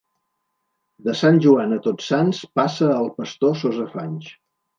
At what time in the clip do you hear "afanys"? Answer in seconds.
3.87-4.33